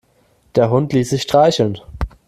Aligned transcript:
Der 0.55 0.71
Hund 0.71 0.93
ließ 0.93 1.11
sich 1.11 1.21
streicheln. 1.21 1.77